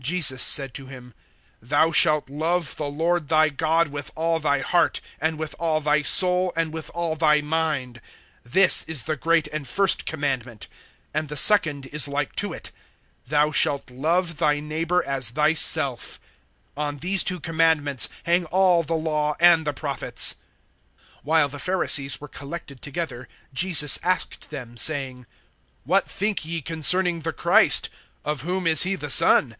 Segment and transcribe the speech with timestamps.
[0.00, 1.12] (37)Jesus said to him:
[1.60, 6.00] Thou shalt love the Lord thy God with all thy heart, and with all thy
[6.00, 8.00] soul, and with all thy mind.
[8.48, 10.68] (38)This is the great and first commandment.
[11.14, 12.70] (39)And the second is like to it:
[13.26, 16.18] Thou shalt love thy neighbor as thy self.
[16.78, 20.36] (40)On these two commandments hang all the law and the prophets.
[21.26, 25.26] (41)While the Pharisees were collected together, Jesus asked them, (42)saying:
[25.84, 27.90] What think ye concerning the Christ?
[28.24, 29.58] Of whom is he the son?